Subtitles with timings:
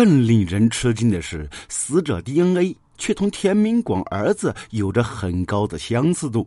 [0.00, 6.46] 更令人吃惊的是，死者 DNA 却同田明广儿子有着很高的相似度。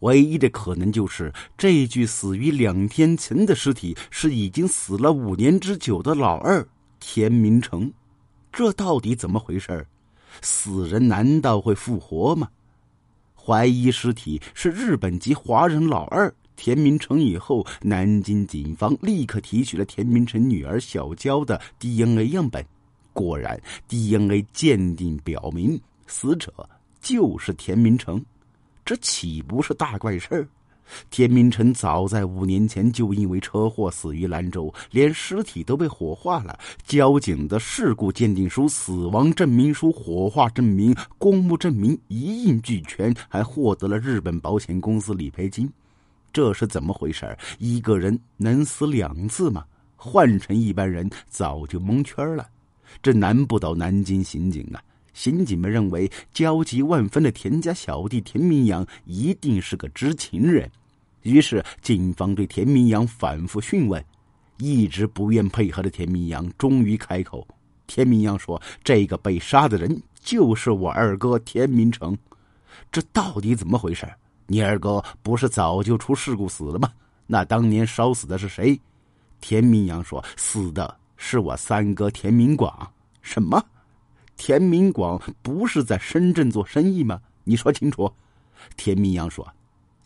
[0.00, 6.68] 唯一的可能就是这具死于两天前的尸体是已经死了五年之久的老二
[7.00, 7.90] 田明成。
[8.52, 9.86] 这到底怎么回事
[10.42, 12.46] 死人难道会复活吗？
[13.34, 22.62] 怀疑尸体是日本籍华人老二田明成以后，南京警方立刻提取了田明成女儿小娇的 DNA 样本。
[23.12, 26.52] 果然，DNA 鉴定表明死者
[27.00, 28.22] 就是田明成。
[28.84, 30.48] 这岂不是大怪事儿？
[31.08, 36.58] 田明成早在五年前就因为车祸死于兰州，连尸体都被火化了。
[36.84, 45.70] 交警的事故鉴定书、死亡证明书、火化证明、公墓证明一应俱全，还获得了日本保险公司理赔金。
[46.32, 47.38] 这是怎么回事？
[47.58, 49.64] 一个人能死两次吗？
[49.96, 52.46] 换成一般人早就蒙圈了。
[53.00, 54.82] 这难不倒南京刑警啊！
[55.14, 60.70] 刑警们认为，焦急万分的田家小弟田明阳一定是个知情人。
[61.22, 64.04] 于是，警方对田明阳反复讯问，
[64.58, 67.46] 一直不愿配合的田明阳终于开口。
[67.86, 72.16] 田明阳说：“这个被杀的人就是我二哥田明成。
[72.90, 74.08] 这到底怎么回事？
[74.46, 76.90] 你二哥不是早就出事故死了吗？
[77.26, 78.80] 那当年烧死的是谁？”
[79.42, 82.92] 田明阳说：“死的是我三哥田明广。”
[83.22, 83.64] 什么？
[84.36, 87.20] 田明广不是在深圳做生意吗？
[87.44, 88.12] 你说清楚。
[88.76, 89.46] 田明阳说。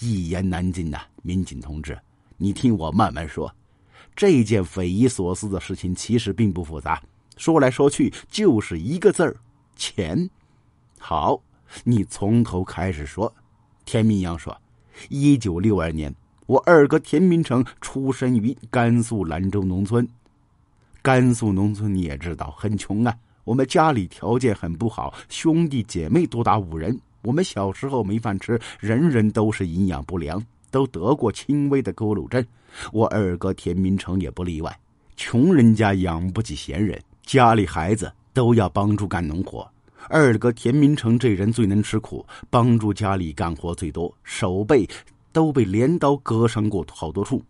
[0.00, 1.96] 一言难尽呐，民警同志，
[2.38, 3.54] 你听我慢慢说。
[4.16, 7.00] 这件匪夷所思的事情其实并不复杂，
[7.36, 9.36] 说来说去就是一个字儿：
[9.76, 10.28] 钱。
[10.98, 11.38] 好，
[11.84, 13.32] 你从头开始说。
[13.84, 14.58] 田明阳说
[15.10, 16.12] ：“一九六二年，
[16.46, 20.08] 我二哥田明成出生于甘肃兰州农村。
[21.02, 23.14] 甘肃农村你也知道，很穷啊。
[23.44, 32.44] 我们家里条件很不好，兄弟姐妹多达五人。”我们小时候没饭吃，人人都是营养不良，都得过轻微的佝偻症。
[32.92, 34.76] 我二哥田明成也不例外。
[35.16, 39.64] 穷人家养不起闲人，家里孩子都要帮助干农活。
[40.08, 44.88] 二哥田明成这人最能吃苦，帮助家里干活最多，手背
[45.30, 47.40] 都被镰刀割伤过好多处。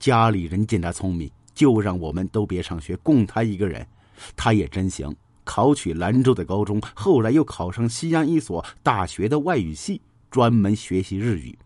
[0.00, 1.30] 家里人见他聪明，
[1.60, 3.86] 就让我们都别上学，供他一个人。
[4.34, 5.14] 他也真行。
[5.44, 10.00] 考取兰州的高中，后来又考上西安一所大学的外语系，
[10.30, 11.58] 专门学习日语。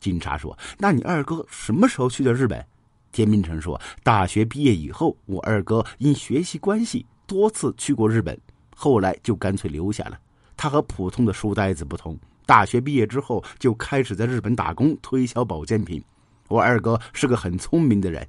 [0.00, 2.64] 警察说：“那你二哥什么时候去的日本？”
[3.12, 8.40] 田明成说：“大学毕业以后，我二哥因学习关系多次去过日本，
[8.74, 10.18] 后来就干脆留下了。
[10.56, 16.02] 他和普通的书呆子不同，大学毕业之后就开始在日本打工，推销保健品。
[16.48, 18.26] 我二哥是个很聪明的人，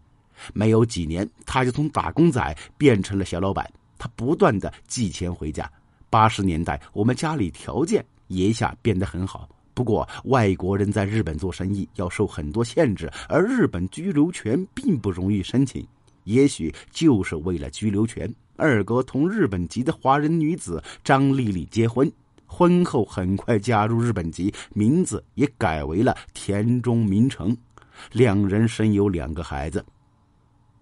[0.53, 5.71] 没有几年，他就从打工仔变成了小老板。”他不断的寄钱回家。
[6.09, 9.49] 八十年代，我们家里条件一下变得很好。
[9.73, 15.85] 不过，外国人在日本做生意要受很多限制，而日本居留权并不容易申请。
[16.25, 22.11] 也许就是为了居留权，二哥同日本籍的华人女子张丽丽结婚。
[22.45, 27.55] 婚后很快加入日本籍，名字也改为了田中明成。
[28.11, 29.83] 两人生有两个孩子。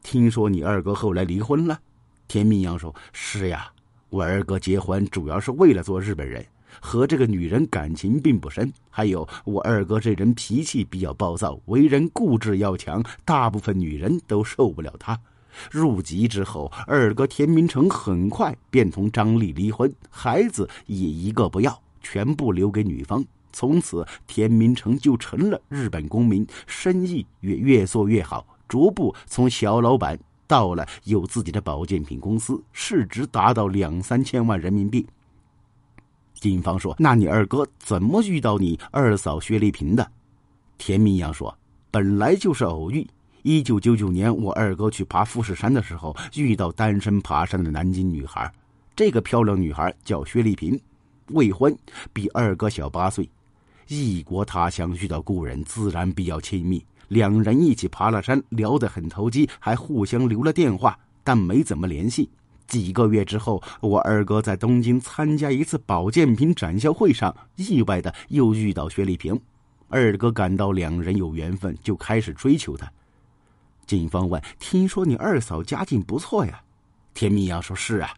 [0.04, 1.80] 听说你二哥后来离婚了？
[2.28, 3.72] 田明阳说：“是呀，
[4.10, 6.46] 我二哥结婚主要是为了做日本人，
[6.82, 8.72] 和这个女人感情并不深。
[8.90, 15.20] 还有，我二哥这人脾气比较暴躁，为人固执要强，大部分女人都受不了他。
[15.72, 23.24] 入籍之后，二哥田明成很快便同张丽离婚，孩子也一个不要，全部留给女方。
[23.52, 35.08] 从此，田明成就成了日本公民，生意也越做越好，逐步从小老板。”到了有自己的保健品公司，市值达到两三千万人民币。
[36.36, 40.12] 警方说：“那你二哥怎么遇到你二嫂薛丽萍的？”
[40.78, 41.58] 田明阳说
[41.90, 43.08] ：“本来就是偶遇。
[43.42, 48.52] 一九九九年，我二哥去爬富士山的时候，遇到单身爬山的南京女孩。
[48.96, 50.80] 这个漂亮女孩叫薛丽萍，
[51.30, 51.76] 未婚，
[52.12, 53.28] 比二哥小八岁。
[53.88, 62.30] 异国他乡遇到故人，自然比较亲密。”两人一起爬了山，聊得很投机，还互相留了电话，但没怎么联系。
[62.66, 69.40] 几个月之后，我二哥在东京参加一次保健品展销会上，意外的又遇到薛丽萍。
[69.90, 72.92] 二哥感到两人有缘分，就开始追求她。
[73.86, 76.62] 警方问：“听说你二嫂家境不错呀？”
[77.14, 78.10] 田明阳说：“是啊，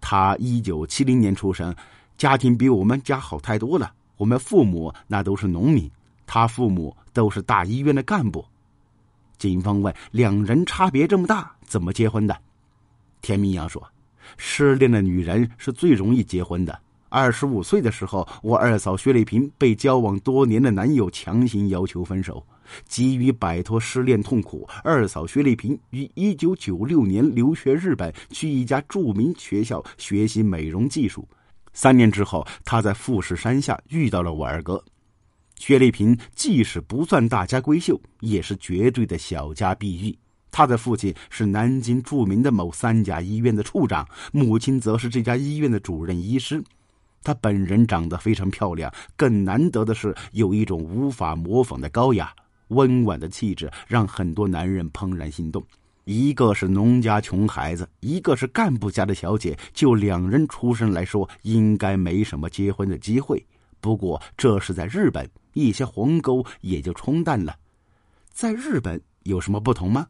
[0.00, 1.74] 她一九七零年出生，
[2.18, 3.90] 家庭比我们家好太多了。
[4.16, 5.88] 我们父母那都是农民。”
[6.26, 8.44] 她父母都是大医院的干部。
[9.38, 12.36] 警方问：“两人差别这么大，怎么结婚的？”
[13.22, 13.82] 田明阳说
[14.36, 16.78] ：“失恋的女人是最容易结婚的。
[17.08, 22.44] 二十五岁的时候，我二嫂薛丽萍被交往多年的男友强行要求分手。
[22.86, 31.26] 急于摆脱失恋痛苦，二嫂薛丽萍于一九九六年留学日本，去一家著名学校学习美容技术。
[31.72, 34.82] 三年之后，她在富士山下遇到了我二哥。
[35.58, 40.16] 薛丽萍即使不算大家闺秀，也是绝对的小家碧玉。
[40.50, 46.62] 她的父亲是南京著名的某三甲医院的处长，母亲则是这家医院的主任医师。
[47.22, 52.32] 她本人长得非常漂亮，更难得的是有一种无法模仿的高雅、
[52.68, 55.62] 温婉的气质，让很多男人怦然心动。
[56.04, 63.44] 一个是农家穷孩子，一个是干部家的小姐，就两人出身来说，应该没什么结婚的机会。
[63.80, 67.56] 不过这是在日本，一些鸿沟也就冲淡了。
[68.30, 70.06] 在日本有什么不同吗？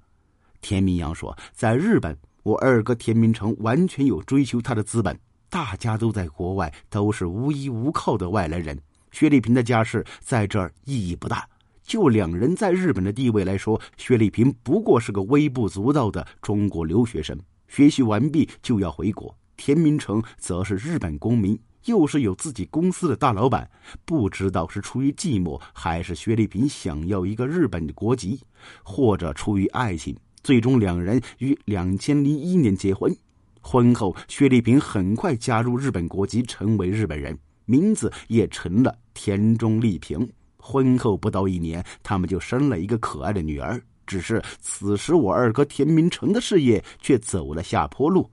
[0.60, 5.16] 田明阳说，在日本，我二哥田明成完全有追求他的资本。
[5.48, 8.76] 大家都在国外，都是无依无靠的外来人。
[9.12, 11.48] 薛丽萍的家世在这儿意义不大。
[11.84, 17.38] 就两人在日本的地位来说，薛丽萍不过是个微不足道的中国留学生，
[17.68, 19.32] 学习完毕就要回国。
[19.56, 21.56] 田明成则是日本公民，
[21.86, 23.68] 又是有自己公司的大老板。
[24.04, 28.38] 不知道是出于寂寞，还是薛丽萍想要一个日本的国籍，
[28.82, 33.14] 或者出于爱情，最终两人于两千零一年结婚。
[33.60, 40.28] 婚后，薛丽萍很快加入日本国籍，成为日本人，名字也成了田中丽萍。
[40.56, 43.82] 婚后不到一年，他们就生了一个可爱的女儿。
[44.06, 48.30] 只是此时，我二哥田明成的事业却走了下坡路。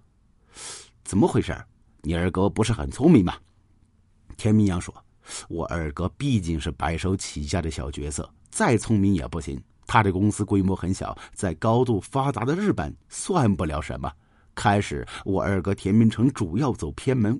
[1.03, 1.55] 怎么回事？
[2.05, 3.33] 你二哥不是很聪明吗？
[4.35, 4.93] 田明阳说
[5.47, 9.57] ：“我二哥毕竟是白手起家的小角色，再聪明也不行。
[9.87, 14.11] 他的公司规模很小，在高度发达的日本算不了什么。”
[14.53, 17.39] 开始，我二哥田明成主要走偏门，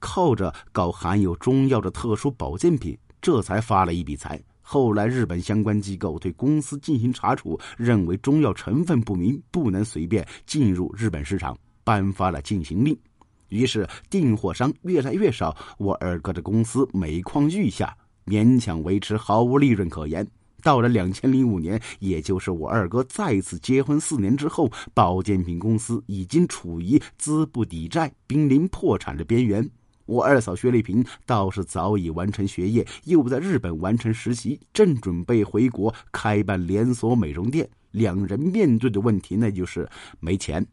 [0.00, 4.42] 靠着搞含有中药的特殊保健品，这才发了一笔财。
[4.62, 12.98] 后来，日本相关机构对公司进行查处，认为中药成分不明，不能随便进入日本市场，颁发了禁行令。
[13.48, 17.96] 于是，订货商越来越少，我二哥的公司每况愈下，
[18.26, 20.26] 勉强维持，毫无利润可言。
[20.62, 29.68] 到了两千零五年，也就是我二哥再次结婚四年之后，保健品公司已经处于资不抵债、濒临破产的边缘。
[30.06, 37.68] 我二嫂薛丽萍倒是早已完成学业，又在日本完成实习，正准备回国开办连锁美容店。
[37.90, 39.88] 两人面对的问题，那就是
[40.18, 40.66] 没钱。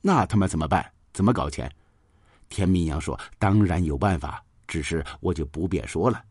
[0.00, 0.84] 那他们怎么办？
[1.12, 1.70] 怎么搞钱？
[2.52, 6.22] 田明阳说：“当然有办法，只是我就不便说了。”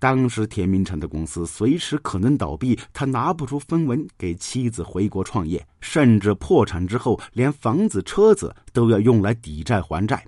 [0.00, 10.26] 当时田明成的公司随时可能倒闭，他拿不出分文给妻子回国创业，甚至破产之后，连房子、车子都要用来抵债还债，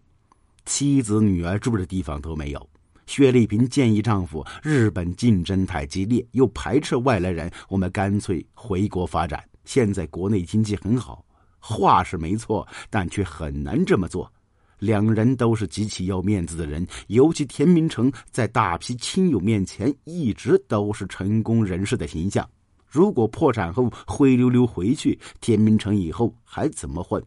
[0.66, 2.68] 妻子、女儿住的地方都没有。
[3.06, 9.42] 薛丽萍建议丈夫：“日本竞争太激烈，又排斥外来人，我们干脆回国发展。
[9.64, 11.24] 现在国内经济很好。”
[11.62, 14.32] 话是没错，但却很难这么做。
[14.80, 22.44] 两人都是极其要面子的人，尤其田明成在大批亲友面前一直都是成功人士的形象。
[22.88, 27.22] 如果破产后灰溜溜回去，田明成以后还怎么混？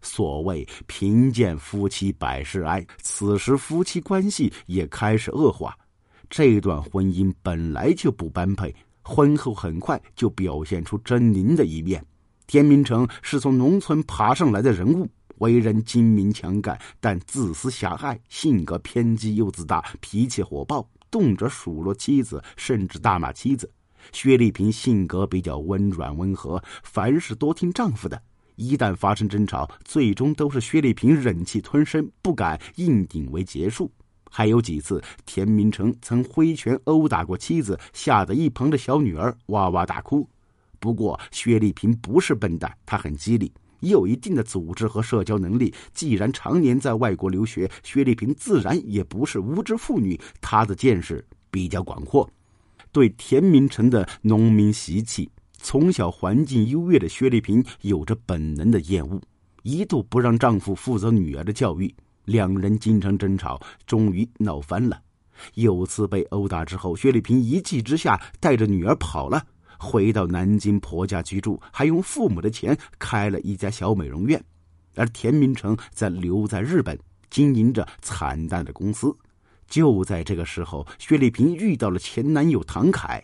[0.00, 5.76] 所谓贫贱夫妻百事哀，此时夫妻关系也开始恶化。
[6.30, 12.04] 这段婚姻本来就不般配，婚后很快就表现出狰狞的一面。
[12.46, 15.08] 田明成是从农村爬上来的人物。
[15.40, 23.70] 为人精明强干，但自私狭隘，性格偏激又自大，脾气火爆，动辄数落妻子，甚至大骂妻子。
[24.12, 28.20] 薛丽萍性格比较温软温和，凡事多听丈夫的。
[28.56, 33.90] 一旦发生争吵，最终都是薛丽萍忍气吞声，不敢硬顶为结束。
[34.30, 40.28] 还有几次，田明成曾挥拳殴打过妻子，吓得一旁的小女儿哇哇大哭。
[40.80, 43.50] 不过，薛丽萍不是笨蛋，她很机灵。
[43.80, 45.72] 也有一定的组织和社交能力。
[45.92, 50.20] 既然常年在外国留学，薛丽萍自然也不是无知妇女。
[50.40, 52.28] 她的见识比较广阔，
[52.92, 59.20] 对田明成的农民习气，从小环境优越的薛丽萍有着本能的厌恶，
[59.62, 61.94] 一度不让丈夫负责女儿的教育。
[62.24, 65.00] 两人经常争吵，终于闹翻了。
[65.54, 69.46] 有次被殴打之后，薛丽萍一气之下带着女儿跑了。
[69.78, 74.42] 回到南京婆家居住，还用父母的钱开了一家小美容院，
[74.96, 76.98] 而田明成则留在日本
[77.30, 79.16] 经营着惨淡的公司。
[79.68, 83.22] 就在这个时候，薛丽萍遇到了前男友唐凯。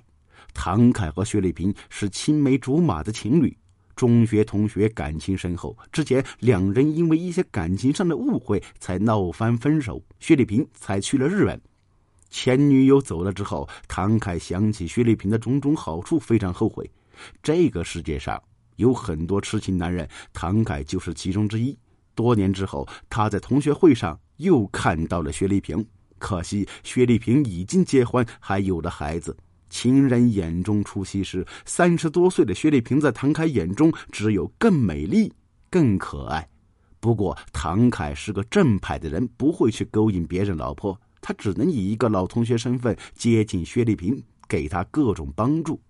[0.52, 3.56] 唐凯和薛丽萍是青梅竹马的情侣，
[3.96, 11.60] 中学同学感情深厚，之前两人因为一些感情上的误会才闹翻分手，薛丽萍才去了日本。
[12.34, 16.90] 前女友走了之后，唐凯想起薛丽萍的种种好处，非常后悔。
[17.40, 18.42] 这个世界上
[18.74, 21.78] 有很多痴情男人，唐凯就是其中之一。
[22.12, 25.86] 多年之后，他在同学会上又看到了薛丽萍，
[26.18, 29.36] 可惜薛丽萍已经结婚，还有了孩子。
[29.70, 35.32] 情人眼中出西施，三十多岁的薛丽萍在唐凯眼中只有更美丽、
[35.70, 36.44] 更可爱。
[36.98, 45.80] 不过，唐凯是个正派的人，不会去勾引别人老婆，他只能以一个老同学身份接近薛丽萍，给她各种帮助。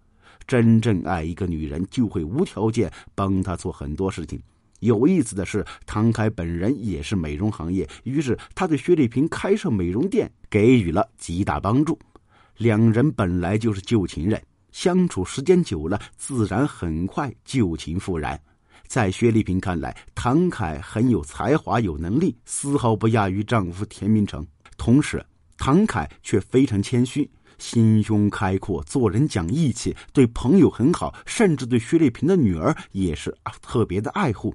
[0.46, 4.40] 真正爱一个女人，就会无条件帮她做很多事情。
[4.78, 11.98] 有意思的是，唐凯本人也是美容行业，于是他对薛丽萍开设美容店给予了极大帮助。
[12.58, 18.40] 两人本来就是旧情人，相处时间久了，自然很快旧情复燃。
[18.86, 24.46] 在薛丽萍看来，唐凯很有才华、有能力，丝毫不亚于丈夫田明成。
[24.84, 25.24] 同时，
[25.56, 27.26] 唐凯却非常谦虚，
[27.56, 34.54] 心胸开阔，做人讲义气，对朋友很好，甚至对薛丽萍的女儿也是特别的爱护。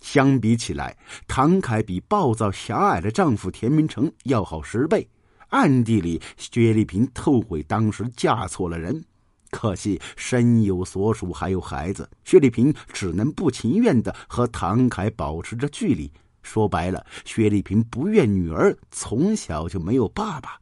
[0.00, 0.96] 相比起来，
[1.28, 5.06] 唐凯比暴躁狭隘的丈夫田明成要好十倍。
[5.48, 9.04] 暗地里，薛丽萍后悔当时嫁错了人，
[9.50, 16.10] 可惜身有所属，还有孩子，薛丽萍只能不情愿的和唐凯保持着距离。
[16.46, 20.58] 说白了，薛丽萍不愿女儿从小就没有爸爸。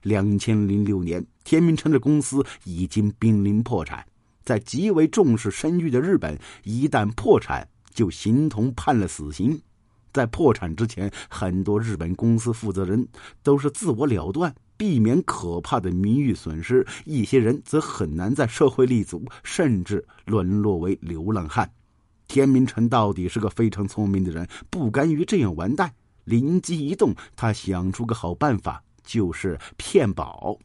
[0.00, 4.04] 两千零六年，田明成的公司已经濒临破产，
[4.42, 9.60] 在极为重视声誉的日本，一旦破产就形同判了死刑。
[10.10, 13.06] 在破产之前，很多日本公司负责人
[13.42, 21.70] 都是自我了断，避免可怕的名誉损失；一些人则很难在社会立足，甚至沦落为流浪汉。
[22.28, 30.58] 天明成到底是个非常聪明的人，不甘于这样完蛋，灵机一动，他想出个好办法，就是骗保。